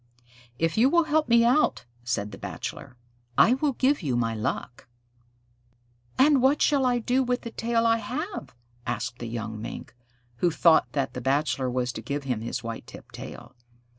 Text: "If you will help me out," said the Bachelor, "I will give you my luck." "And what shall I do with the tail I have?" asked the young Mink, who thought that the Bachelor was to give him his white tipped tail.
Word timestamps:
"If 0.57 0.79
you 0.79 0.89
will 0.89 1.03
help 1.03 1.29
me 1.29 1.45
out," 1.45 1.85
said 2.03 2.31
the 2.31 2.39
Bachelor, 2.39 2.97
"I 3.37 3.53
will 3.53 3.73
give 3.73 4.01
you 4.01 4.15
my 4.17 4.33
luck." 4.33 4.87
"And 6.17 6.41
what 6.41 6.59
shall 6.59 6.87
I 6.87 6.97
do 6.97 7.21
with 7.21 7.41
the 7.41 7.51
tail 7.51 7.85
I 7.85 7.97
have?" 7.97 8.55
asked 8.87 9.19
the 9.19 9.27
young 9.29 9.61
Mink, 9.61 9.93
who 10.37 10.49
thought 10.49 10.91
that 10.93 11.13
the 11.13 11.21
Bachelor 11.21 11.69
was 11.69 11.91
to 11.91 12.01
give 12.01 12.23
him 12.23 12.41
his 12.41 12.63
white 12.63 12.87
tipped 12.87 13.13
tail. 13.13 13.53